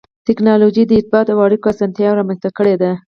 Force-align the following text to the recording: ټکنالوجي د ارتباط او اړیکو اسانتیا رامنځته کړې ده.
ټکنالوجي 0.27 0.83
د 0.85 0.91
ارتباط 0.97 1.27
او 1.31 1.39
اړیکو 1.45 1.67
اسانتیا 1.73 2.09
رامنځته 2.19 2.49
کړې 2.57 2.75
ده. 2.81 2.91